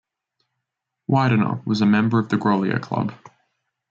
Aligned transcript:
Widener 1.05 1.61
was 1.63 1.81
a 1.81 1.85
member 1.85 2.17
of 2.17 2.29
the 2.29 2.35
Grolier 2.35 2.79
Club. 2.81 3.13